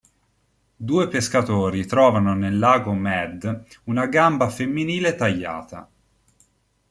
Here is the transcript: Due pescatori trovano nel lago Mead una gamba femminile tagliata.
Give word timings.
Due 0.75 1.07
pescatori 1.09 1.85
trovano 1.85 2.33
nel 2.33 2.57
lago 2.57 2.91
Mead 2.91 3.65
una 3.83 4.07
gamba 4.07 4.49
femminile 4.49 5.13
tagliata. 5.13 5.87